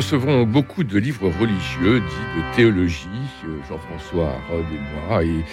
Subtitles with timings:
[0.00, 3.06] Recevrons beaucoup de livres religieux, dits de théologie,
[3.44, 5.22] euh, Jean-François Rode et moi.
[5.22, 5.44] Et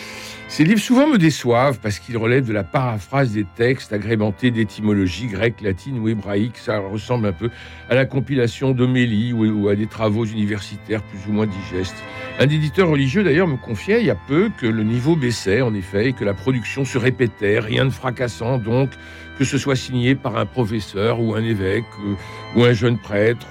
[0.47, 5.27] ces livres souvent me déçoivent parce qu'ils relèvent de la paraphrase des textes agrémentés d'étymologies
[5.27, 6.55] grecques, latines ou hébraïques.
[6.59, 7.49] Ça ressemble un peu
[7.89, 12.01] à la compilation d'homélie ou, à des travaux universitaires plus ou moins digestes.
[12.39, 15.73] Un éditeur religieux d'ailleurs me confiait il y a peu que le niveau baissait en
[15.73, 18.91] effet et que la production se répétait, rien de fracassant donc,
[19.37, 22.15] que ce soit signé par un professeur ou un évêque euh,
[22.55, 23.47] ou un jeune prêtre.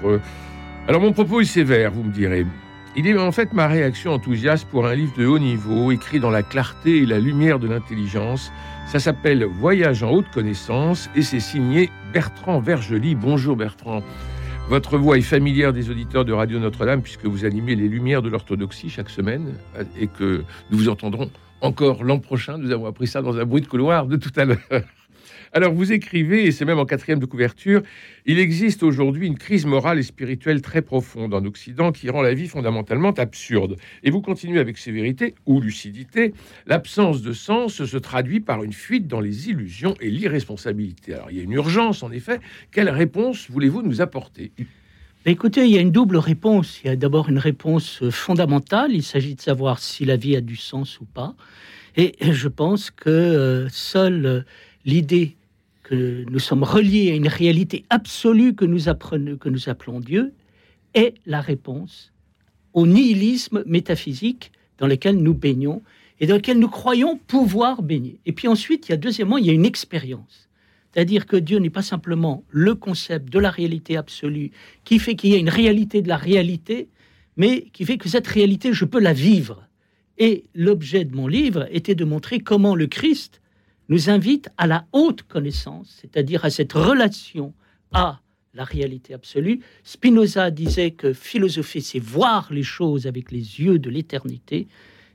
[0.89, 2.47] Alors mon propos est sévère, vous me direz.
[2.95, 6.31] Il est en fait ma réaction enthousiaste pour un livre de haut niveau, écrit dans
[6.31, 8.53] la clarté et la lumière de l'intelligence.
[8.87, 13.17] Ça s'appelle Voyage en haute connaissance et c'est signé Bertrand Vergely.
[13.17, 14.01] Bonjour Bertrand.
[14.69, 18.29] Votre voix est familière des auditeurs de Radio Notre-Dame puisque vous animez les Lumières de
[18.29, 19.55] l'orthodoxie chaque semaine
[19.99, 22.59] et que nous vous entendrons encore l'an prochain.
[22.59, 24.85] Nous avons appris ça dans un bruit de couloir de tout à l'heure.
[25.53, 27.83] Alors vous écrivez, et c'est même en quatrième de couverture,
[28.25, 32.35] il existe aujourd'hui une crise morale et spirituelle très profonde en Occident qui rend la
[32.35, 33.77] vie fondamentalement absurde.
[34.03, 36.35] Et vous continuez avec sévérité ou lucidité,
[36.67, 41.15] l'absence de sens se traduit par une fuite dans les illusions et l'irresponsabilité.
[41.15, 42.41] Alors il y a une urgence en effet.
[42.71, 44.53] Quelle réponse voulez-vous nous apporter?
[45.29, 46.81] Écoutez, il y a une double réponse.
[46.85, 48.93] Il y a d'abord une réponse fondamentale.
[48.93, 51.35] Il s'agit de savoir si la vie a du sens ou pas.
[51.97, 54.45] Et je pense que euh, seule
[54.87, 55.37] l'idée
[55.83, 60.33] que nous sommes reliés à une réalité absolue que nous, apprenons, que nous appelons Dieu
[60.95, 62.13] est la réponse
[62.73, 65.83] au nihilisme métaphysique dans lequel nous baignons
[66.19, 68.19] et dans lequel nous croyons pouvoir baigner.
[68.25, 70.49] Et puis ensuite, il y a deuxièmement, il y a une expérience.
[70.93, 74.51] C'est-à-dire que Dieu n'est pas simplement le concept de la réalité absolue
[74.85, 76.89] qui fait qu'il y a une réalité de la réalité,
[77.37, 79.69] mais qui fait que cette réalité, je peux la vivre.
[80.17, 83.43] Et l'objet de mon livre était de montrer comment le Christ
[83.89, 87.53] nous invite à la haute connaissance, c'est-à-dire à cette relation
[87.93, 88.21] à
[88.55, 89.61] la réalité absolue.
[89.85, 94.67] Spinoza disait que philosopher, c'est voir les choses avec les yeux de l'éternité.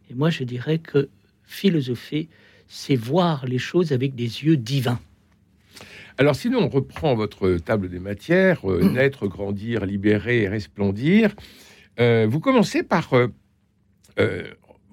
[0.10, 1.10] Et moi, je dirais que
[1.44, 2.30] philosopher,
[2.68, 5.00] c'est voir les choses avec des yeux divins.
[6.18, 11.34] Alors sinon, on reprend votre table des matières, euh, naître, grandir, libérer et resplendir.
[12.00, 13.14] Euh, vous commencez par...
[13.14, 14.44] Euh,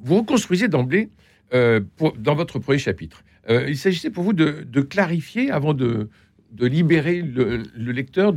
[0.00, 1.10] vous reconstruisez d'emblée
[1.50, 6.08] dans votre premier chapitre euh, il s'agissait pour vous de, clarifier avant de,
[6.58, 8.32] libérer le, lecteur,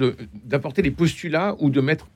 [0.45, 2.09] d'apporter des postulats ou de mettre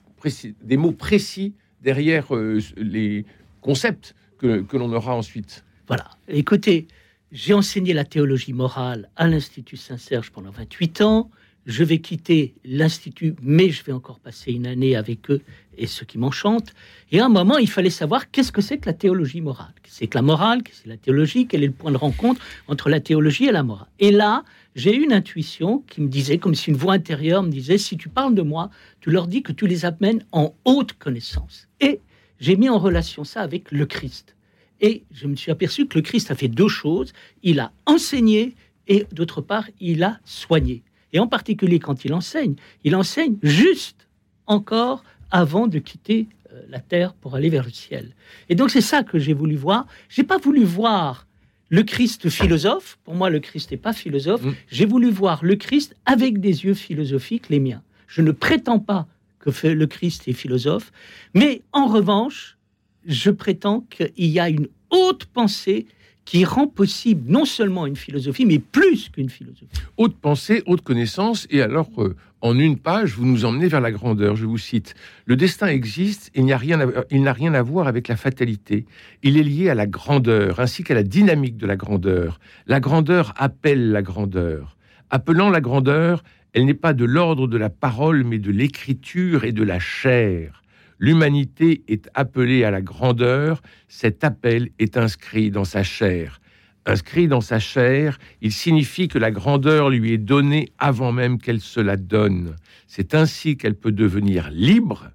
[0.62, 3.26] des mots précis derrière euh, les
[3.62, 5.64] concepts que, que l'on aura ensuite.
[5.88, 6.10] Voilà.
[6.28, 6.88] Écoutez,
[7.32, 11.30] j'ai enseigné la théologie morale à l'Institut Saint-Serge pendant 28 ans
[11.66, 15.42] je vais quitter l'Institut, mais je vais encore passer une année avec eux,
[15.78, 16.74] et ce qui m'enchante.
[17.12, 19.74] Et à un moment, il fallait savoir qu'est-ce que c'est que la théologie morale.
[19.84, 22.90] C'est que la morale, que c'est la théologie, quel est le point de rencontre entre
[22.90, 23.88] la théologie et la morale?
[24.00, 24.44] Et là,
[24.76, 27.98] j'ai eu une intuition qui me disait, comme si une voix intérieure me disait, si
[27.98, 28.70] tu parles de moi,
[29.02, 31.68] tu leur dis que tu les amènes en haute connaissance.
[31.82, 32.00] Et
[32.40, 34.36] j'ai mis en relation ça avec le Christ.
[34.82, 37.14] Et je me suis aperçu que le Christ a fait deux choses.
[37.44, 38.56] Il a enseigné
[38.88, 40.84] et d'autre part, il a soigné
[41.16, 44.10] et en particulier quand il enseigne, il enseigne juste
[44.48, 48.14] encore avant de quitter euh, la terre pour aller vers le ciel.
[48.50, 49.88] Et donc c'est ça que j'ai voulu voir.
[50.10, 51.26] J'ai pas voulu voir
[51.70, 53.00] le Christ philosophe.
[53.06, 54.44] Pour moi, le Christ n'est pas philosophe.
[54.44, 54.54] Mm.
[54.70, 57.82] J'ai voulu voir le Christ avec des yeux philosophiques, les miens.
[58.08, 59.08] Je ne prétends pas
[59.40, 60.92] que le Christ est philosophe,
[61.34, 62.58] mais en revanche,
[63.06, 65.86] je prétends qu'il y a une haute pensée
[66.26, 69.68] qui rend possible non seulement une philosophie, mais plus qu'une philosophie.
[69.98, 73.92] Haute pensée, haute connaissance, et alors euh, en une page, vous nous emmenez vers la
[73.92, 74.36] grandeur.
[74.36, 74.96] Je vous cite
[75.26, 78.86] Le destin existe, il n'a rien, à, rien à voir avec la fatalité.
[79.22, 82.40] Il est lié à la grandeur, ainsi qu'à la dynamique de la grandeur.
[82.66, 84.78] La grandeur appelle la grandeur.
[85.12, 86.24] Appelant la grandeur,
[86.54, 90.64] elle n'est pas de l'ordre de la parole, mais de l'écriture et de la chair.
[91.00, 96.40] L'humanité est appelée à la grandeur, cet appel est inscrit dans sa chair.
[96.86, 101.60] Inscrit dans sa chair, il signifie que la grandeur lui est donnée avant même qu'elle
[101.60, 102.56] se la donne.
[102.88, 105.10] C'est ainsi qu'elle peut devenir libre.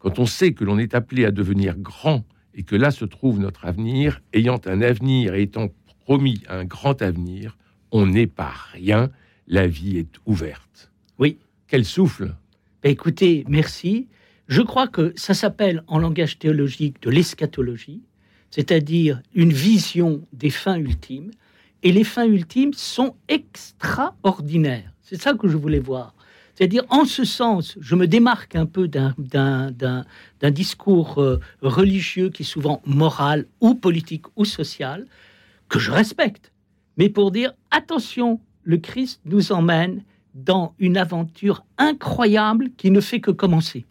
[0.00, 2.24] Quand on sait que l'on est appelé à devenir grand
[2.54, 5.68] et que là se trouve notre avenir, ayant un avenir et étant
[6.04, 7.56] promis un grand avenir,
[7.92, 9.10] on n'est pas rien,
[9.46, 10.90] la vie est ouverte.
[11.18, 11.38] Oui.
[11.68, 12.34] Quel souffle
[12.82, 14.08] ben, Écoutez, merci
[14.48, 18.02] Je crois que ça s'appelle en langage théologique de l'eschatologie,
[18.50, 21.32] c'est-à-dire une vision des fins ultimes.
[21.82, 24.92] Et les fins ultimes sont extraordinaires.
[25.02, 26.14] C'est ça que je voulais voir.
[26.54, 30.04] C'est-à-dire, en ce sens, je me démarque un peu d'un
[30.50, 35.06] discours euh, religieux qui est souvent moral ou politique ou social,
[35.68, 36.52] que je respecte,
[36.96, 40.02] mais pour dire, attention, le Christ nous emmène
[40.34, 43.84] dans une aventure incroyable qui ne fait que commencer.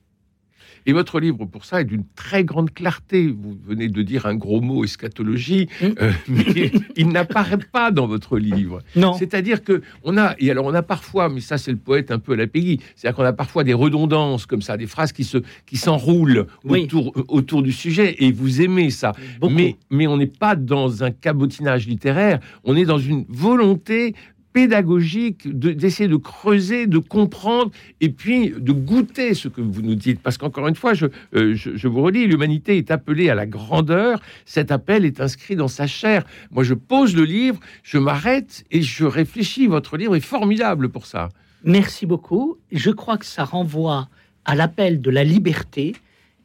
[0.86, 3.28] Et votre livre, pour ça, est d'une très grande clarté.
[3.28, 5.86] Vous venez de dire un gros mot, eschatologie, mm.
[6.02, 8.82] euh, mais il n'apparaît pas dans votre livre.
[8.96, 9.14] Non.
[9.14, 12.20] C'est-à-dire que on a, et alors on a parfois, mais ça c'est le poète un
[12.20, 15.24] peu à la Peggy, c'est-à-dire qu'on a parfois des redondances comme ça, des phrases qui
[15.24, 19.14] se, qui s'enroulent autour, autour du sujet, et vous aimez ça.
[19.50, 24.16] Mais, mais on n'est pas dans un cabotinage littéraire, on est dans une volonté
[24.56, 30.22] pédagogique d'essayer de, creuser, de comprendre et puis de goûter ce que vous nous dites.
[30.22, 34.22] Parce qu'encore une fois, je, euh, je, vous redis, l'humanité est appelée à la grandeur.
[34.46, 36.24] Cet appel est inscrit dans sa chair.
[36.52, 39.68] Moi, je pose le livre, je m'arrête et je réfléchis.
[39.68, 41.28] Votre livre est formidable pour ça.
[41.66, 42.58] Merci beaucoup.
[42.72, 44.08] Je crois que ça renvoie
[44.46, 45.98] à l'appel de la liberté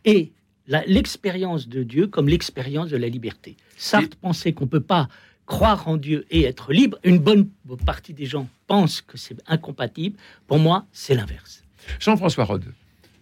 [0.04, 0.32] et
[0.66, 3.56] l'expérience de Dieu comme l'expérience de la liberté.
[3.76, 5.08] Sartre pensait qu'on ne peut pas
[5.50, 7.48] croire en Dieu et être libre, une bonne
[7.84, 10.16] partie des gens pensent que c'est incompatible.
[10.46, 11.64] Pour moi, c'est l'inverse.
[11.98, 12.66] Jean-François Rode.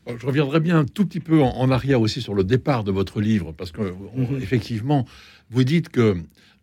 [0.06, 3.20] Je reviendrai bien un tout petit peu en, arrière aussi sur le départ de votre
[3.20, 4.40] livre, parce que mhm.
[4.42, 5.06] effectivement,
[5.50, 6.16] vous dites que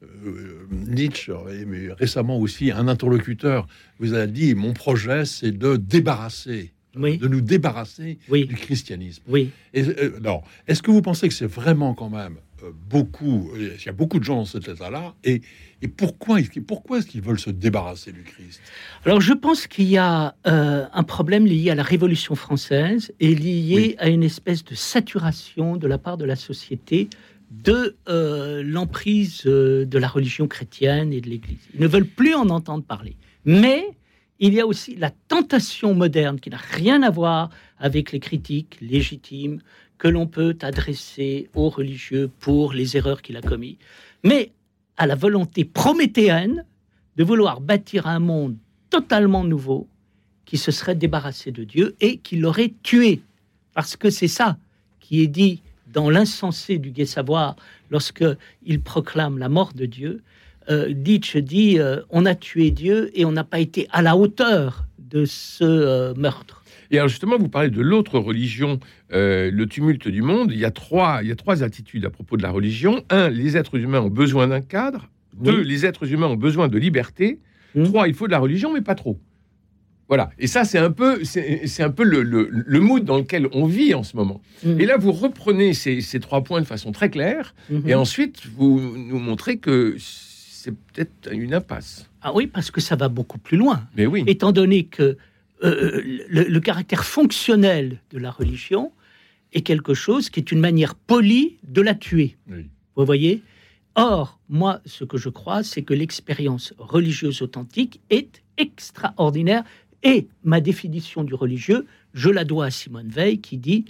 [0.03, 1.33] euh, Nietzsche,
[1.65, 3.67] mais récemment aussi un interlocuteur,
[3.99, 9.23] vous a dit mon projet, c'est de débarrasser de nous débarrasser du christianisme.
[9.27, 9.51] Oui.
[9.73, 10.37] Et, euh,
[10.67, 12.54] est-ce que vous pensez que c'est vraiment quand même euh,
[12.89, 15.41] beaucoup, il y a beaucoup de gens dans cet état-là, et,
[15.81, 18.61] et pourquoi, pourquoi est-ce qu'ils veulent se débarrasser du Christ?
[19.05, 23.35] Alors je pense qu'il y a euh, un problème lié à la Révolution française et
[23.35, 27.09] lié à une espèce de saturation de la part de la société
[27.51, 31.59] de euh, l'emprise de la religion chrétienne et de l'Église.
[31.73, 33.15] Ils ne veulent plus en entendre parler.
[33.45, 33.85] Mais
[34.39, 38.77] il y a aussi la tentation moderne qui n'a rien à voir avec les critiques
[38.81, 39.61] légitimes
[39.97, 43.77] que l'on peut adresser aux religieux pour les erreurs qu'il a commises,
[44.23, 44.51] mais
[44.97, 46.65] à la volonté prométhéenne
[47.15, 48.57] de vouloir bâtir un monde
[48.89, 49.87] totalement nouveau
[50.45, 53.21] qui se serait débarrassé de Dieu et qui l'aurait tué.
[53.73, 54.57] Parce que c'est ça
[54.99, 57.55] qui est dit dans l'insensé du gai savoir
[57.89, 58.25] lorsque
[58.63, 60.23] il proclame la mort de Dieu.
[60.69, 64.85] Euh, dit euh, on a tué Dieu et on n'a pas été à la hauteur
[64.97, 66.63] de ce euh, meurtre.
[66.91, 68.79] Et alors justement, vous parlez de l'autre religion,
[69.13, 70.51] euh, le tumulte du monde.
[70.51, 73.03] Il y, a trois, il y a trois attitudes à propos de la religion.
[73.09, 75.09] Un, les êtres humains ont besoin d'un cadre.
[75.37, 77.39] Deux, les êtres humains ont besoin de liberté.
[77.75, 77.83] Hmm.
[77.83, 79.19] Trois, il faut de la religion, mais pas trop.
[80.07, 80.29] Voilà.
[80.37, 83.93] Et ça, c'est un peu, c'est un peu le, le, mood dans lequel on vit
[83.95, 84.41] en ce moment.
[84.63, 84.79] Hmm.
[84.79, 87.87] Et là, vous reprenez ces, ces, trois points de façon très claire, hmm.
[87.87, 92.09] et ensuite vous nous montrez que c'est peut-être une impasse.
[92.21, 93.83] Ah oui, parce que ça va beaucoup plus loin.
[93.97, 94.23] Mais oui.
[94.27, 95.17] Étant donné que
[95.63, 98.91] euh, le, caractère fonctionnel de la religion
[99.53, 102.35] est quelque chose qui est une manière polie de la tuer.
[102.95, 103.41] Vous voyez?
[103.95, 109.63] Or, moi, ce que je crois, c'est que l'expérience religieuse authentique est extraordinaire.
[110.03, 113.85] Et ma définition du religieux, je la dois à Simone Veil qui dit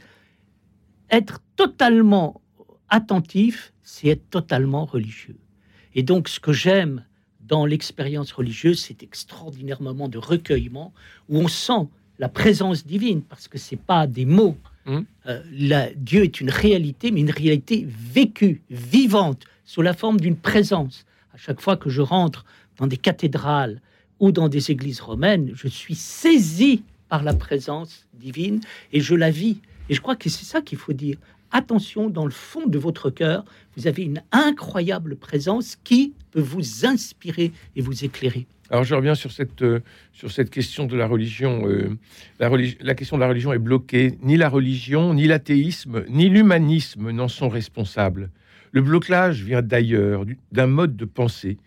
[1.10, 2.42] être totalement
[2.90, 5.38] attentif, c'est être totalement religieux.
[5.96, 7.04] Et donc, ce que j'aime
[7.48, 10.94] dans l'expérience religieuse, cet extraordinaire moment de recueillement
[11.30, 11.88] où on sent
[12.18, 14.58] la présence divine, parce que c'est pas des mots.
[14.86, 15.00] Mmh.
[15.28, 21.06] Euh, Dieu est une réalité, mais une réalité vécue, vivante, sous la forme d'une présence.
[21.34, 22.46] À chaque fois que je rentre
[22.78, 23.82] dans des cathédrales
[24.20, 28.62] ou dans des églises romaines, je suis saisi par la présence divine
[28.94, 29.58] et je la vis.
[29.90, 31.18] Et je crois que c'est ça qu'il faut dire
[31.56, 33.46] attention, dans le fond de votre cœur,
[33.78, 38.46] vous avez une incroyable présence qui peut vous inspirer et vous éclairer.
[38.70, 39.82] Alors je reviens sur cette, euh,
[40.12, 41.68] sur cette question de la religion.
[41.68, 41.98] Euh,
[42.40, 42.50] la,
[42.82, 44.18] la, question de la religion est bloquée.
[44.24, 48.32] Ni la religion, ni l'athéisme, ni l'humanisme n'en sont responsables.
[48.72, 51.58] Le blocage vient d'ailleurs, d'un mode de pensée.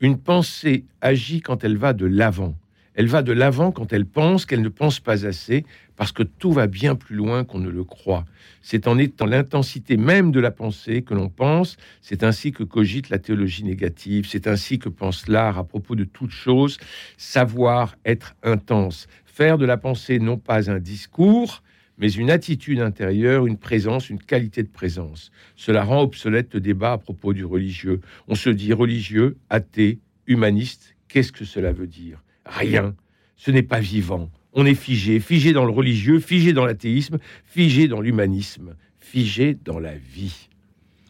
[0.00, 2.56] Une pensée agit quand elle va de l'avant.
[2.94, 6.52] Elle va de l'avant quand elle pense qu'elle ne pense pas assez, parce que tout
[6.52, 8.24] va bien plus loin qu'on ne le croit.
[8.62, 13.08] C'est en étant l'intensité même de la pensée que l'on pense, c'est ainsi que cogite
[13.08, 16.78] la théologie négative, c'est ainsi que pense l'art à propos de toute chose,
[17.16, 21.62] savoir être intense, faire de la pensée non pas un discours,
[21.98, 25.30] mais une attitude intérieure, une présence, une qualité de présence.
[25.56, 28.00] Cela rend obsolète le débat à propos du religieux.
[28.28, 30.94] On se dit religieux, athée, humaniste.
[31.08, 32.22] Qu'est-ce que cela veut dire?
[32.44, 32.94] Rien.
[33.36, 34.30] Ce n'est pas vivant.
[34.58, 39.78] On est figé, figé dans le religieux, figé dans l'athéisme, figé dans l'humanisme, figé dans
[39.78, 40.48] la vie.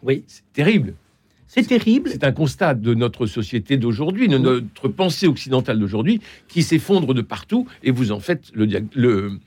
[0.02, 0.24] Oui.
[0.26, 0.94] C'est terrible.
[1.46, 2.10] C'est terrible.
[2.10, 7.22] C'est un constat de notre société d'aujourd'hui, de notre pensée occidentale d'aujourd'hui, qui s'effondre de
[7.22, 9.38] partout, et vous en faites le, le,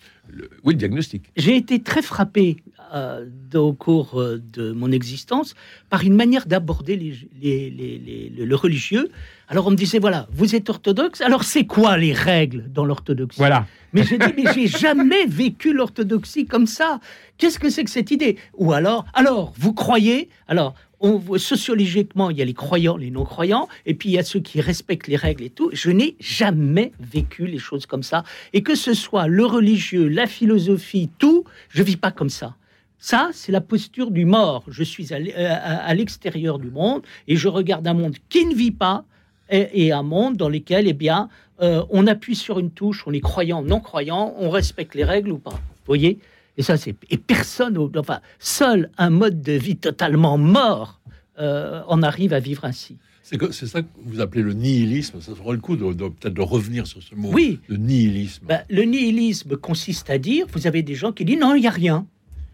[0.64, 1.24] oui, le diagnostic.
[1.36, 2.56] J'ai été très frappé
[2.94, 5.56] euh, au cours euh, de mon existence
[5.90, 9.10] par une manière d'aborder les, le religieux.
[9.48, 13.38] Alors on me disait, voilà, vous êtes orthodoxe, alors c'est quoi les règles dans l'orthodoxie?
[13.38, 13.66] Voilà.
[13.94, 17.00] Mais j'ai dit, mais j'ai jamais vécu l'orthodoxie comme ça.
[17.38, 18.38] Qu'est-ce que c'est que cette idée?
[18.58, 23.68] Ou alors, alors, vous croyez Alors, on, sociologiquement, il y a les croyants, les non-croyants,
[23.86, 25.70] et puis il y a ceux qui respectent les règles et tout.
[25.74, 28.24] Je n'ai jamais vécu les choses comme ça.
[28.54, 32.56] Et que ce soit le religieux, la philosophie, tout, je vis pas comme ça.
[33.00, 34.66] Ça, c'est la posture du mort.
[34.68, 38.72] Je suis à euh, l'extérieur du monde et je regarde un monde qui ne vit
[38.72, 39.06] pas
[39.50, 41.30] et, un monde dans lequel, eh bien,
[41.62, 45.32] euh, on appuie sur une touche, on est croyant, non croyant, on respecte les règles
[45.32, 45.52] ou pas.
[45.52, 46.20] Vous voyez?
[46.58, 51.00] Et ça, c'est et personne, enfin, seul un mode de vie totalement mort
[51.40, 52.98] euh, en arrive à vivre ainsi.
[53.24, 55.22] C'est ça que vous appelez le nihilisme.
[55.22, 57.30] Ça ferait le coup de, peut-être de revenir sur ce mot.
[57.32, 57.60] Oui.
[57.68, 58.46] Le nihilisme.
[58.46, 61.68] Ben, le nihilisme consiste à dire, vous avez des gens qui disent non, il n'y
[61.68, 62.08] a rien.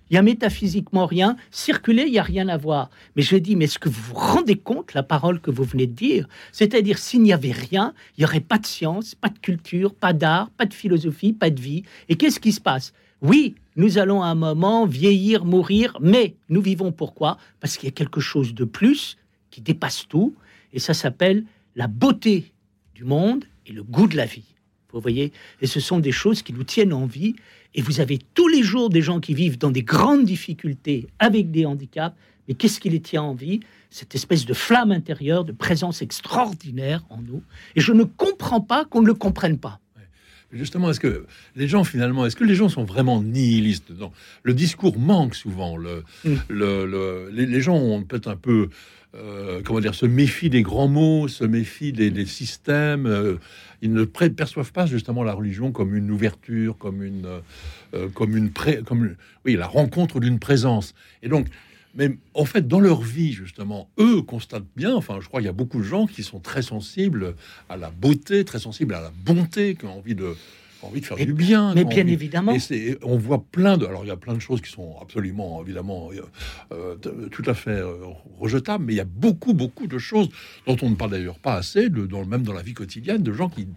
[0.10, 1.36] Il y a métaphysiquement rien.
[1.52, 2.90] Circuler, il n'y a rien à voir.
[3.16, 5.88] Mais je dis, mais est-ce que vous vous rendez compte la parole que vous venez
[5.88, 6.28] de dire?
[6.52, 10.14] C'est-à-dire, s'il n'y avait rien, il n'y aurait pas de science, pas de culture, pas
[10.14, 11.84] d'art, pas de philosophie, pas de vie.
[12.10, 12.94] Et qu'est-ce qui se passe?
[13.22, 17.38] Oui, nous allons à un moment vieillir, mourir, mais nous vivons pourquoi?
[17.60, 19.18] Parce qu'il y a quelque chose de plus
[19.50, 20.36] qui dépasse tout.
[20.74, 21.46] Et ça s'appelle
[21.76, 22.52] la beauté
[22.94, 24.55] du monde et le goût de la vie.
[24.96, 27.36] Vous voyez Et ce sont des choses qui nous tiennent en vie
[27.74, 31.52] et vous avez tous les jours des gens qui vivent dans des grandes difficultés avec
[31.52, 32.16] des handicaps.
[32.48, 33.60] Mais qu'est-ce qui les tient en vie?
[33.90, 37.44] Cette espèce de flamme intérieure, de présence extraordinaire en nous.
[37.76, 39.80] Et je ne comprends pas qu'on ne le comprenne pas.
[40.56, 43.92] Justement, est-ce que les gens, finalement, est-ce que les gens sont vraiment nihilistes
[44.44, 45.76] Le discours manque souvent.
[45.78, 46.36] Le, mm.
[46.50, 48.70] le, les, gens ont peut-être un peu
[49.16, 53.06] euh, comment dire, se méfient des grands mots, se méfient des, systèmes.
[53.06, 53.36] Euh,
[53.82, 57.28] ils ne perçoivent pas justement la religion comme une ouverture, comme une,
[57.94, 58.52] euh, comme une,
[58.86, 60.96] comme oui, la rencontre d'une présence.
[61.24, 61.48] Et donc,
[61.96, 65.50] mais en fait, dans leur vie, justement, eux constatent bien, enfin, je crois qu'il y
[65.50, 67.36] a beaucoup de gens qui sont très sensibles
[67.70, 70.36] à la beauté, très sensibles à la bonté, qui ont envie de,
[70.86, 71.74] envie de faire du bien.
[71.74, 72.54] Mais bien évidemment.
[72.70, 73.86] Et on voit plein de.
[73.86, 76.22] Alors, il y a plein de choses qui sont absolument, évidemment, euh,
[76.72, 77.96] euh, tout à fait euh,
[78.40, 80.30] rejetables, mais il y a beaucoup, beaucoup de choses
[80.68, 83.32] dont on ne parle d'ailleurs pas assez, de, dans, même dans la vie quotidienne, de
[83.32, 83.68] gens qui,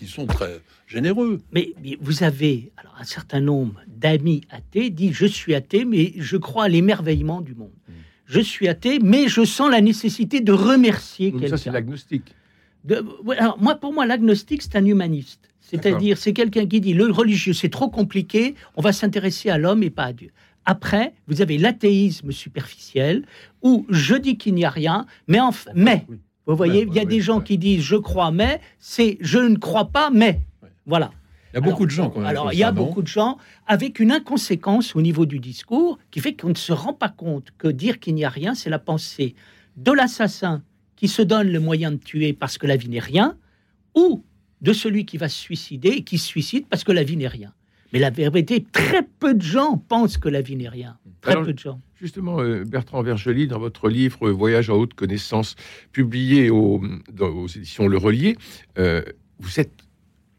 [0.00, 1.40] qui, sont très généreux.
[1.52, 6.36] Mais, vous avez alors un certain nombre d'amis athées dit Je suis athée, mais je
[6.36, 7.72] crois à l'émerveillement du monde.
[7.88, 7.92] Hmm.
[8.26, 11.48] Je suis athée, mais je sens la nécessité de remercier quelqu'un.
[11.48, 12.34] Ça, c'est l'agnostique.
[13.38, 15.50] alors, moi, pour moi, l'agnostique, c'est un humaniste.
[15.60, 19.82] C'est-à-dire, c'est quelqu'un qui dit le religieux, c'est trop compliqué, on va s'intéresser à l'homme
[19.82, 20.30] et pas à Dieu.
[20.64, 23.24] Après, vous avez l'athéisme superficiel,
[23.62, 26.06] où je dis qu'il n'y a rien, mais enfin, mais,
[26.50, 29.56] vous voyez, il y a des gens qui disent je crois, mais, c'est je ne
[29.56, 30.40] crois pas, mais.
[30.86, 31.10] Voilà.
[31.52, 32.10] Il y a beaucoup de gens.
[32.10, 35.98] Quand alors, il y a beaucoup de gens avec une inconséquence au niveau du discours
[36.10, 38.70] qui fait qu'on ne se rend pas compte que dire qu'il n'y a rien, c'est
[38.70, 39.34] la pensée
[39.76, 40.62] de l'assassin
[40.96, 43.36] qui se donne le moyen de tuer parce que la vie n'est rien,
[43.96, 44.24] ou
[44.60, 47.26] de celui qui va se suicider et qui se suicide parce que la vie n'est
[47.26, 47.52] rien.
[47.92, 50.98] Mais la vérité, très peu de gens pensent que la vie n'est rien.
[51.20, 51.80] Très peu de gens.
[52.00, 55.54] Justement, euh, Bertrand Vergely, dans votre livre euh, Voyage en haute connaissance,
[55.92, 56.80] publié aux
[57.54, 58.38] éditions Le Relier,
[58.78, 59.02] euh,
[59.38, 59.84] vous êtes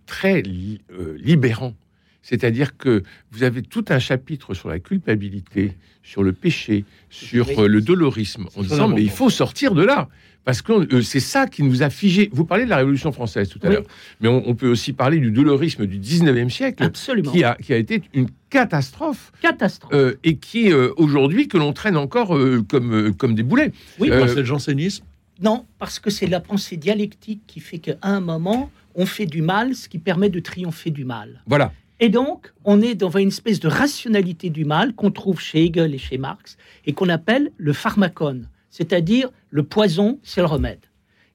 [0.08, 1.74] très libérant.
[2.22, 5.74] C'est-à-dire que vous avez tout un chapitre sur la culpabilité,
[6.04, 10.08] sur le péché, sur le dolorisme, en disant mais il faut sortir de là.
[10.44, 12.30] Parce que euh, c'est ça qui nous a figé.
[12.34, 13.84] Vous parlez de la Révolution française tout à l'heure,
[14.22, 17.32] mais on, peut aussi parler du dolorisme du 19e siècle, Absolument.
[17.32, 19.32] Qui, a, qui a été une catastrophe.
[19.42, 19.94] Catastrophe.
[19.94, 22.38] Euh, et qui, euh, aujourd'hui, que l'on traîne encore
[22.68, 23.72] comme, comme des boulets.
[24.00, 25.06] Oui, c'est le jansénisme
[25.42, 29.44] Non, parce que c'est la pensée dialectique qui fait qu'à un moment, on fait du
[29.44, 31.44] mal, ce qui permet de triompher du mal.
[31.46, 31.72] Voilà.
[32.01, 35.93] Et donc, on est dans une espèce de rationalité du mal qu'on trouve chez Hegel
[35.93, 40.79] et chez Marx, et qu'on appelle le pharmacone c'est-à-dire le poison, c'est le remède.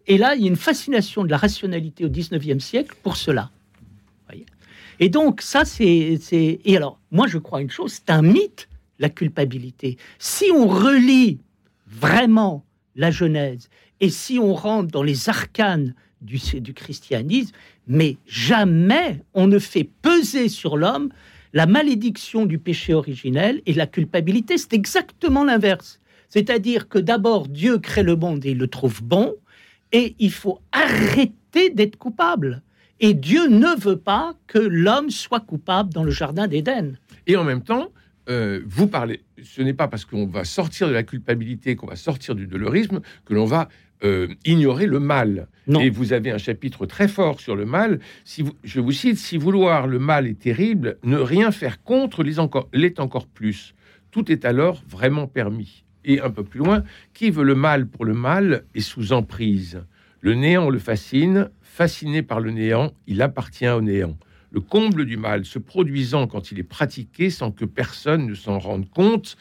[0.08, 3.50] Et là, il y a une fascination de la rationalité au 19e siècle pour cela.
[4.98, 6.18] et donc, ça, c'est.
[6.32, 8.68] Et alors, moi, je crois une chose c'est un mythe,
[8.98, 9.98] la culpabilité.
[10.18, 11.38] Si on relit
[11.86, 13.68] vraiment la Genèse
[14.00, 17.54] et si on rentre dans les arcanes du, du christianisme,
[17.86, 21.10] mais jamais on ne fait peser sur l'homme
[21.52, 24.58] la malédiction du péché originel et la culpabilité.
[24.58, 26.00] C'est exactement l'inverse.
[26.28, 29.34] C'est-à-dire que d'abord, Dieu crée le monde et il le trouve bon,
[29.92, 32.62] et il faut arrêter d'être coupable.
[33.00, 36.98] Et Dieu ne veut pas que l'homme soit coupable dans le jardin d'Éden.
[37.26, 37.90] Et en même temps,
[38.28, 41.96] euh, vous parlez, ce n'est pas parce qu'on va sortir de la culpabilité, qu'on va
[41.96, 43.68] sortir du dolorisme, que l'on va
[44.04, 45.48] euh, ignorer le mal.
[45.66, 45.80] Non.
[45.80, 48.00] Et vous avez un chapitre très fort sur le mal.
[48.24, 52.22] Si vous, je vous cite, si vouloir le mal est terrible, ne rien faire contre
[52.22, 53.74] l'est encore, l'est encore plus.
[54.10, 55.84] Tout est alors vraiment permis.
[56.04, 56.84] Et un peu plus loin,
[57.14, 59.82] qui veut le mal pour le mal est sous emprise.
[60.20, 64.16] Le néant le fascine, fasciné par le néant, il appartient au néant.
[64.50, 68.58] Le comble du mal se produisant quand il est pratiqué sans que personne ne s'en
[68.58, 69.36] rende compte.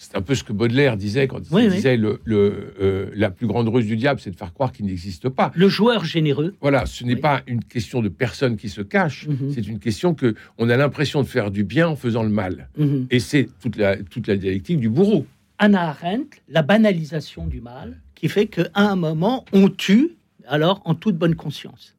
[0.00, 1.74] C'est un peu ce que Baudelaire disait quand Oui, il oui.
[1.74, 4.86] disait le, le, euh, la plus grande ruse du diable, c'est de faire croire qu'il
[4.86, 5.50] n'existe pas.
[5.56, 6.54] Le joueur généreux.
[6.60, 7.20] Voilà, ce n'est Oui.
[7.20, 9.50] pas une question de personne qui se cache, Mhm.
[9.52, 12.68] c'est une question que on a l'impression de faire du bien en faisant le mal.
[12.78, 13.08] Mhm.
[13.10, 15.26] Et c'est toute la, toute la dialectique du bourreau.
[15.58, 20.12] Anna Arendt, la banalisation du mal, qui fait qu'à un moment, on tue,
[20.46, 21.96] alors en toute bonne conscience.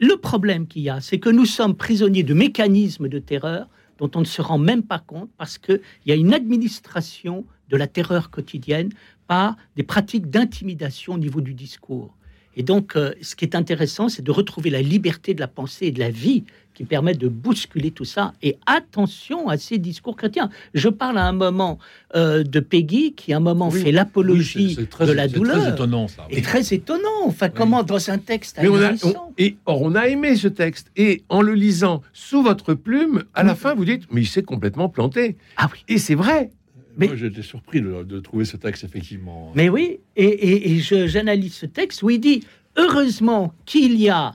[0.00, 4.10] Le problème qu'il y a, c'est que nous sommes prisonniers de mécanismes de terreur dont
[4.14, 7.86] on ne se rend même pas compte parce qu'il y a une administration de la
[7.86, 8.90] terreur quotidienne
[9.26, 12.14] par des pratiques d'intimidation au niveau du discours.
[12.56, 15.86] Et donc, euh, ce qui est intéressant, c'est de retrouver la liberté de la pensée
[15.86, 18.34] et de la vie qui permettent de bousculer tout ça.
[18.42, 20.50] Et attention à ces discours chrétiens.
[20.74, 21.78] Je parle à un moment
[22.14, 23.80] euh, de Peggy qui, à un moment, Oui.
[23.82, 25.68] fait l'apologie Oui, de la c'est très douleur.
[25.68, 26.26] étonnant, ça.
[26.30, 27.24] Et très étonnant.
[27.24, 30.48] Enfin, comment dans un texte Mais on a, on- et or, on a aimé ce
[30.48, 30.90] texte.
[30.96, 34.42] Et en le lisant sous votre plume, à la fin, vous dites, mais il s'est
[34.42, 35.36] complètement planté.
[35.56, 35.78] Ah oui.
[35.88, 36.50] Et c'est vrai.
[36.96, 39.52] Mais- Moi, j'étais surpris de, de trouver ce texte, effectivement.
[39.54, 42.42] Mais oui, et, et- j'analyse ce texte où il dit
[42.76, 44.34] heureusement qu'il y a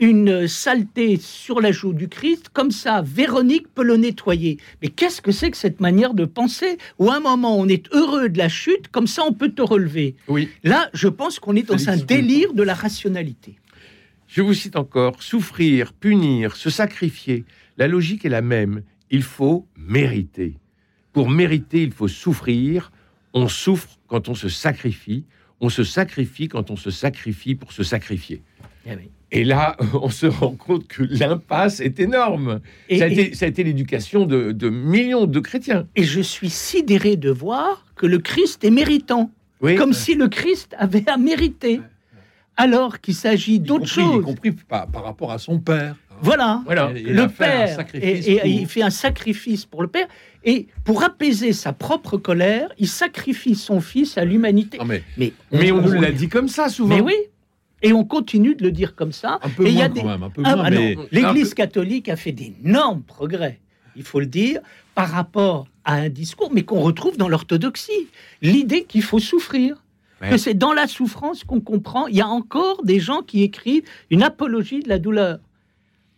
[0.00, 4.58] une saleté sur la joue du Christ, comme ça, Véronique peut le nettoyer.
[4.80, 7.92] Mais qu'est-ce que c'est que cette manière de penser où à un moment on est
[7.92, 10.14] heureux de la chute, comme ça on peut te relever?
[10.28, 10.50] Oui.
[10.62, 13.56] Là, je pense qu'on est dans Félix un délire de la rationalité.
[14.28, 17.44] Je vous cite encore, souffrir, punir, se sacrifier.
[17.76, 18.82] La logique est la même.
[19.10, 20.58] Il faut mériter.
[21.12, 22.92] Pour mériter, il faut souffrir.
[23.34, 25.24] On souffre quand on se sacrifie.
[25.60, 28.42] On se sacrifie quand on se sacrifie pour se sacrifier.
[28.86, 29.10] Eh oui.
[29.30, 32.60] Et là, on se rend compte que l'impasse est énorme.
[32.88, 35.86] Et- ça, a et- été, l'éducation de, de millions de chrétiens.
[35.96, 39.74] Et je suis sidéré de voir que le Christ est méritant, Oui.
[39.74, 41.80] comme si le Christ avait à mériter,
[42.56, 44.24] alors qu'il s'agit d'autre compris- y chose.
[44.24, 45.96] compris par, par rapport à son père.
[46.22, 46.62] Voilà.
[46.68, 50.06] Le père, sacrifice et, et pour- il fait un sacrifice pour le père,
[50.44, 54.78] et pour apaiser sa propre colère, il sacrifie son fils à l'humanité.
[54.86, 56.94] Mais Mais, Mais on nous l'a dit comme ça souvent.
[56.94, 57.14] Mais oui,
[57.82, 59.38] et on continue de le dire comme ça.
[59.42, 60.70] un peu Et il y a moins des- quand même, un peu Ah, moins, ah
[60.70, 63.60] mais L'Église catholique a fait d'énormes progrès,
[63.96, 64.60] il faut le dire,
[64.94, 68.08] par rapport à un discours, mais qu'on retrouve dans l'orthodoxie.
[68.42, 69.82] L'idée qu'il faut souffrir.
[70.20, 70.30] Ouais.
[70.30, 72.08] Que c'est dans la souffrance qu'on comprend.
[72.08, 75.38] Il y a encore des gens qui écrivent une apologie de la douleur.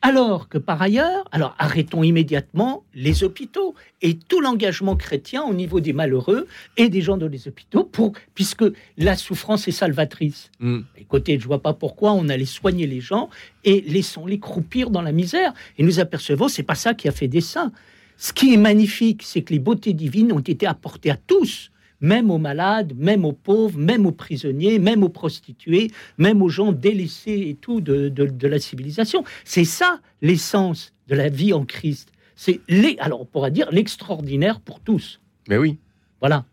[0.02, 5.80] Alors que par ailleurs, alors arrêtons immédiatement les hôpitaux et tout l'engagement chrétien au niveau
[5.80, 6.46] des malheureux
[6.78, 8.64] et des gens dans les hôpitaux, pour, puisque
[8.96, 10.50] la souffrance est salvatrice.
[10.58, 10.80] Mm.
[10.96, 13.28] Écoutez, je vois pas pourquoi on allait soigner les gens
[13.64, 15.52] et laissons-les croupir dans la misère.
[15.76, 17.72] Et nous apercevons, c'est pas ça qui a fait des saints.
[18.16, 21.69] Ce qui est magnifique, c'est que les beautés divines ont été apportées à tous,
[22.00, 26.72] même aux malades, même aux pauvres, même aux prisonniers, même aux prostituées, même aux gens
[26.72, 29.24] délaissés et tout de, de- de la civilisation.
[29.44, 32.10] C'est ça l'essence de la vie en Christ.
[32.36, 35.20] C'est les, alors on pourra dire l'extraordinaire pour tous.
[35.48, 35.76] Mais oui.
[36.20, 36.44] Voilà.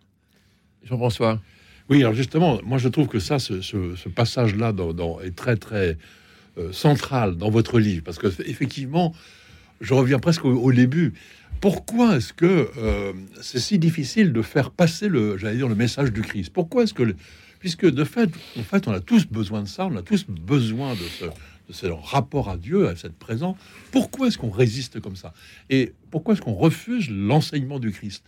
[0.84, 1.42] Jean-François.
[1.90, 5.36] Oui, alors justement, moi je trouve que ça, ce, ce- ce passage-là dans- dans- est
[5.36, 5.98] très très
[6.58, 9.14] euh, central dans votre livre, parce que effectivement,
[9.80, 11.14] je reviens presque au, au début.
[11.60, 16.12] Pourquoi est-ce que euh, c'est si difficile de faire passer le, j'allais dire, le message
[16.12, 16.52] du Christ?
[16.54, 17.16] Pourquoi est-ce que,
[17.60, 20.94] puisque de fait, en fait, on a tous besoin de ça, on a tous besoin
[20.94, 23.58] de ce, de ce rapport à Dieu, à cette présence.
[23.92, 25.34] Pourquoi est-ce qu'on résiste comme ça?
[25.70, 28.24] Et pourquoi est-ce qu'on refuse l'enseignement du Christ?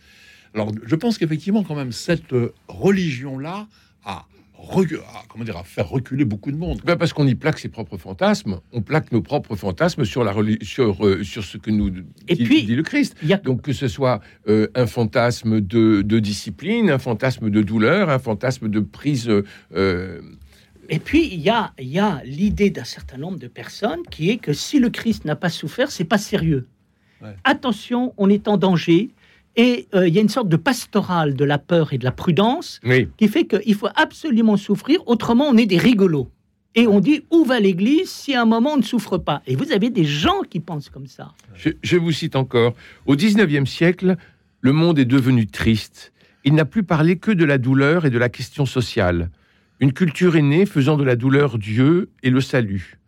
[0.54, 3.68] Alors, je pense qu'effectivement, quand même, cette euh, religion-là
[4.04, 4.26] a,
[4.60, 6.80] recu- a, comment dire, a fait reculer beaucoup de monde.
[6.84, 8.60] Ben, parce qu'on y plaque ses propres fantasmes.
[8.72, 11.88] On plaque nos propres fantasmes sur, la sur, euh, sur ce que nous
[12.28, 13.16] Et dit, puis- dit le Christ.
[13.30, 18.08] A Donc que ce soit euh, un fantasme de, de discipline, un fantasme de douleur,
[18.10, 19.30] un fantasme de prise.
[19.74, 20.20] euh,
[20.88, 24.30] Et puis, il y a, il y a l'idée d'un certain nombre de personnes qui
[24.30, 26.66] est que si le Christ n'a pas souffert, c'est pas sérieux.
[27.22, 27.34] Ouais.
[27.44, 29.10] Attention, on est en danger.
[29.56, 32.12] Et euh, il y a une sorte de pastorale de la peur et de la
[32.12, 33.08] prudence oui.
[33.16, 36.30] qui fait qu'il faut absolument souffrir, autrement on est des rigolos.
[36.76, 39.42] Et on dit où va l'Église si à un moment on ne souffre pas?
[39.46, 41.32] Et vous avez des gens qui pensent comme ça.
[41.54, 42.74] Je, je vous cite encore.
[43.06, 44.16] Au XIXe siècle,
[44.60, 46.12] le monde est devenu triste.
[46.44, 49.30] Il n'a plus parlé que de la douleur et de la question sociale.
[49.80, 52.98] Une culture est née faisant de la douleur Dieu et le salut.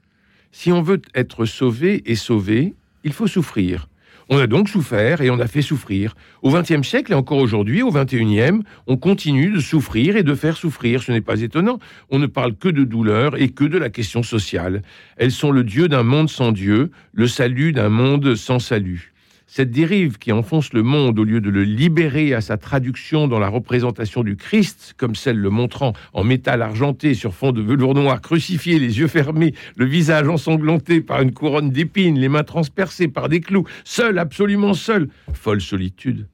[0.50, 2.74] Si on veut être sauvé et sauvé,
[3.04, 3.88] il faut souffrir.
[4.34, 6.14] On a donc souffert et on a fait souffrir.
[6.40, 10.56] Au XXe siècle et encore aujourd'hui, au XXIe, on continue de souffrir et de faire
[10.56, 11.02] souffrir.
[11.02, 11.78] Ce n'est pas étonnant.
[12.08, 14.80] On ne parle que de douleur et que de la question sociale.
[15.18, 19.11] Elles sont le Dieu d'un monde sans Dieu, le salut d'un monde sans salut.
[19.54, 23.38] Cette dérive qui enfonce le monde au lieu de le libérer à sa traduction dans
[23.38, 27.94] la représentation du Christ, comme celle le montrant en métal argenté sur fond de velours
[27.94, 33.08] noir, crucifié, les yeux fermés, le visage ensanglanté par une couronne d'épines, les mains transpercées
[33.08, 36.28] par des clous, seul, absolument seul, folle solitude.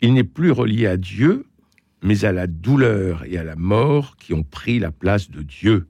[0.00, 1.44] Il n'est plus relié à Dieu,
[2.02, 5.86] mais à la douleur et à la mort qui ont pris la place de Dieu.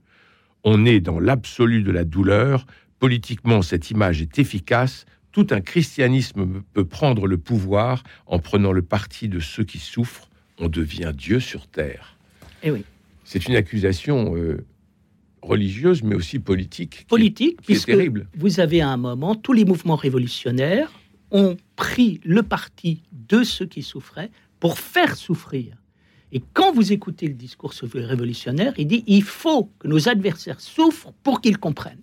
[0.65, 2.65] On est dans l'absolu de la douleur.
[2.99, 8.81] Politiquement, cette image est efficace tout un christianisme peut prendre le pouvoir en prenant le
[8.81, 10.29] parti de ceux qui souffrent.
[10.57, 12.17] On devient Dieu sur terre.
[12.63, 12.83] Eh oui.
[13.23, 14.65] C'est une accusation euh,
[15.41, 17.05] religieuse, mais aussi politique.
[17.07, 18.27] Politique, qui est, terrible.
[18.35, 20.91] Vous avez à un moment, tous les mouvements révolutionnaires
[21.31, 25.75] ont pris le parti de ceux qui souffraient pour faire souffrir.
[26.31, 31.11] Et quand vous écoutez le discours révolutionnaire, il dit il faut que nos adversaires souffrent
[31.23, 32.01] pour qu'ils comprennent.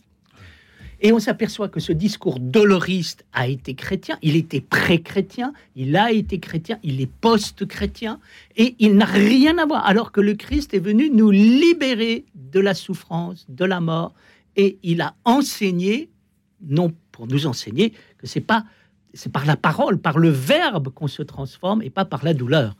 [1.00, 6.10] Et on s'aperçoit que ce discours doloriste a été chrétien, il était pré-chrétien, il a
[6.10, 8.18] été chrétien, il est post-chrétien,
[8.56, 12.60] et il n'a rien à voir, alors que le Christ est venu nous libérer de
[12.60, 14.14] la souffrance, de la mort,
[14.56, 16.08] et il a enseigné,
[16.66, 18.64] non pour nous enseigner, que c'est pas
[19.16, 22.76] c'est par la parole, par le verbe qu'on se transforme et pas par la douleur.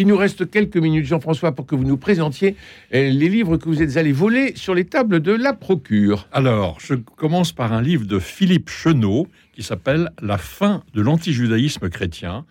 [0.00, 2.54] Il nous reste quelques minutes, Jean-François, pour que vous nous présentiez
[2.94, 6.28] euh, les livres que vous êtes allés voler sur les tables de la Procure.
[6.30, 11.90] Alors, je commence par un livre de Philippe Chenot qui s'appelle La fin de l'antijudaïsme
[11.90, 12.46] chrétien,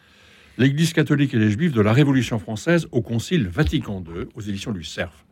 [0.58, 4.74] l'Église catholique et les Juifs de la Révolution française au Concile Vatican II, aux éditions
[4.74, 5.26] du Cerf.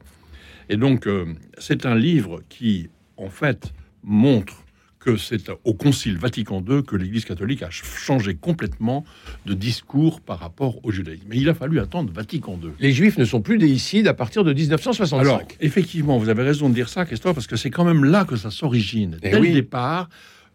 [0.70, 1.26] Et donc, euh,
[1.58, 3.74] c'est un livre qui, en fait,
[4.04, 4.65] montre
[5.06, 9.06] que c'est au Concile Vatican II que l'Église catholique a changé complètement
[9.46, 11.26] de discours par rapport au judaïsme.
[11.30, 12.72] Mais il a fallu attendre Vatican II.
[12.80, 15.20] Les Juifs ne sont plus déicides à partir de 1965.
[15.20, 18.26] Alors, effectivement, vous avez raison de dire ça, Christophe, parce que c'est quand même là
[18.26, 19.20] que ça s'origine.
[19.22, 20.10] Eh Dès le départ,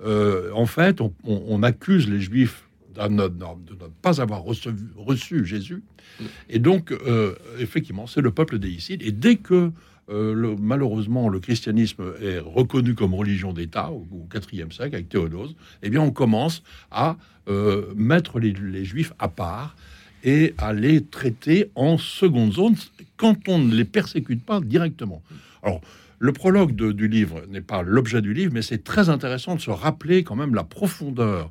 [0.05, 2.65] euh, en fait, on, accuse les Juifs
[2.97, 3.29] de ne,
[4.03, 5.85] pas avoir reçu, Jésus.
[6.49, 9.01] Et donc, euh, effectivement, c'est le peuple déicide.
[9.03, 9.71] Et dès que
[10.11, 14.07] euh, malheureusement, le christianisme est reconnu comme religion d'État au,
[14.53, 15.55] IVe siècle avec Théodose.
[15.83, 17.17] Eh bien, on commence à
[17.49, 19.77] euh, mettre les, juifs à part
[20.25, 22.75] et à les traiter en seconde zone
[23.17, 25.23] quand on ne les persécute pas directement.
[25.63, 25.81] Alors,
[26.19, 29.71] le prologue du livre n'est pas l'objet du livre, mais c'est très intéressant de se
[29.71, 31.51] rappeler quand même la profondeur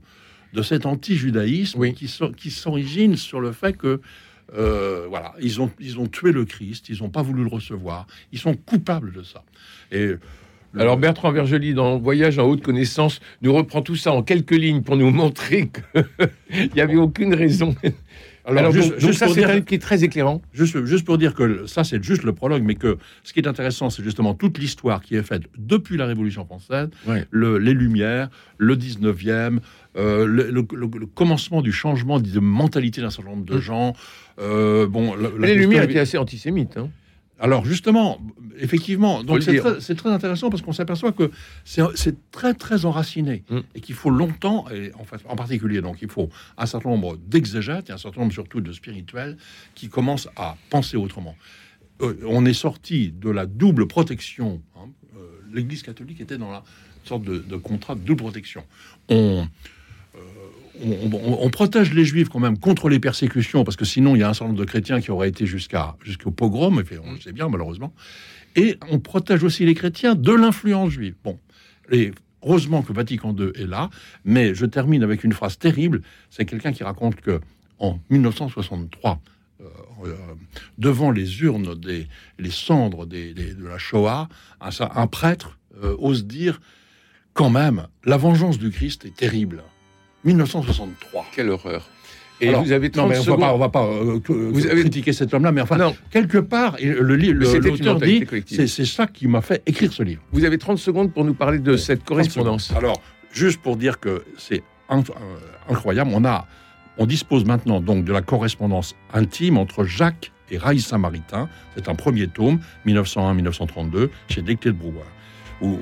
[0.53, 4.01] de cet anti-judaïsme qui s'origine sur le fait que
[4.57, 8.07] euh, voilà, ils ont, ils ont tué le Christ, ils n'ont pas voulu le recevoir,
[8.31, 9.43] ils sont coupables de ça.
[9.91, 10.13] Et
[10.77, 14.81] alors Bertrand Vergely, dans Voyage en haute connaissance, nous reprend tout ça en quelques lignes
[14.81, 17.75] pour nous montrer qu'il n'y avait aucune raison.
[18.57, 20.41] Alors, juste, ça, c'est un qui est très éclairant.
[20.53, 23.47] Juste, juste pour dire que ça, c'est juste le prologue, mais que ce qui est
[23.47, 26.89] intéressant, c'est justement toute l'histoire qui est faite depuis la Révolution française,
[27.31, 29.59] les Lumières, le 19e,
[29.97, 30.63] euh, le,
[31.07, 33.61] commencement du changement de mentalité d'un certain nombre de mm.
[33.61, 33.93] gens.
[34.39, 36.77] Euh, bon, les Lumières étaient assez antisémites.
[36.77, 36.89] Hein.
[37.39, 38.19] Alors justement,
[38.57, 41.31] effectivement, donc c'est très, intéressant parce qu'on s'aperçoit que
[41.63, 43.59] c'est très très enraciné mm.
[43.75, 47.17] et qu'il faut longtemps, et en, fait, en particulier, donc il faut un certain nombre
[47.17, 49.37] d'exégètes et un certain nombre surtout de spirituels
[49.75, 51.35] qui commencent à penser autrement.
[52.01, 54.61] Euh, on est sorti de la double protection.
[54.77, 54.89] Hein,
[55.51, 56.63] L'Église catholique était dans la
[57.03, 58.63] sorte de, de contrat de double protection.
[59.09, 59.47] On
[60.81, 64.29] on, protège les juifs quand même contre les persécutions, parce que sinon il y a
[64.29, 67.33] un certain nombre de chrétiens qui auraient été jusqu'à jusqu'au pogrom, et on le sait
[67.33, 67.93] bien malheureusement.
[68.55, 71.15] Et on protège aussi les chrétiens de l'influence juive.
[71.23, 71.39] Bon,
[71.91, 72.11] et
[72.43, 73.89] heureusement que Vatican II est là,
[74.25, 76.01] mais je termine avec une phrase terrible.
[76.29, 77.41] C'est quelqu'un qui raconte que
[77.77, 79.21] en 1963,
[79.61, 79.65] euh,
[80.05, 80.15] euh,
[80.77, 84.29] devant les urnes des les cendres de la Shoah,
[84.61, 86.61] un, prêtre euh, ose dire
[87.33, 89.63] quand même la vengeance du Christ est terrible.
[90.23, 91.25] 1963.
[91.33, 91.87] Quelle horreur.
[92.41, 94.81] Et vous avez 30 non, on va pas, euh, vous avez...
[94.81, 99.61] critiquer cet homme-là, mais enfin, quelque part, le l'auteur dit, c'est ça qui m'a fait
[99.65, 100.21] écrire ce livre.
[100.31, 102.71] Vous avez 30 secondes pour nous parler de cette correspondance.
[102.75, 103.01] Alors,
[103.33, 105.01] juste pour dire que c'est euh,
[105.69, 106.47] incroyable, on a,
[106.97, 111.49] on dispose maintenant donc de la correspondance intime entre Jacques et Raïs Samaritain.
[111.75, 115.03] C'est un premier tome, 1901-1932, chez Decté de Brouwer
[115.61, 115.77] où,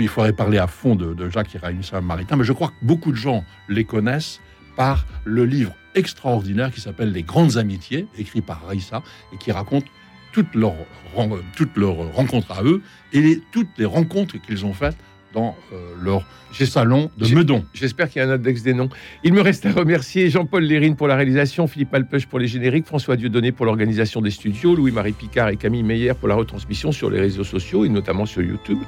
[0.00, 3.12] il faudrait parler à fond de, Jacques et Raïssa Maritain, mais je crois que beaucoup
[3.12, 4.40] de gens les connaissent
[4.76, 9.02] par le livre extraordinaire qui s'appelle Les Grandes Amitiés, écrit par Raïssa,
[9.32, 9.86] et qui raconte
[10.32, 10.74] toutes leurs
[11.14, 14.96] rencontres à eux et toutes les rencontres qu'ils ont faites
[15.36, 16.24] dans euh, leur
[16.64, 17.64] salon de Meudon.
[17.74, 18.88] J'espère qu'il y a un index des noms.
[19.22, 22.86] Il me reste à remercier Jean-Paul Lérine pour la réalisation, Philippe Alpeuch pour les génériques,
[22.86, 27.10] François Dieudonné pour l'organisation des studios, Louis-Marie Picard et Camille Meyer pour la retransmission sur
[27.10, 28.78] les réseaux sociaux et notamment sur YouTube.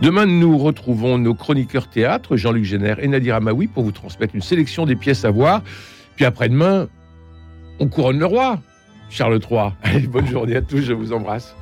[0.00, 4.40] Demain, nous retrouvons nos chroniqueurs théâtre, Jean-Luc Génère et Nadir Amaoui, pour vous transmettre une
[4.40, 5.62] sélection des pièces à voir.
[6.16, 6.88] Puis après-demain,
[7.78, 8.60] on couronne le roi,
[9.10, 9.72] Charles III.
[9.82, 11.54] Allez, bonne journée à tous, je vous embrasse.